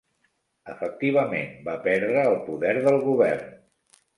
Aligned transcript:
Efectivament 0.75 1.53
va 1.67 1.77
perdre 1.85 2.25
el 2.33 2.41
poder 2.49 2.75
del 2.89 2.99
govern. 3.07 3.57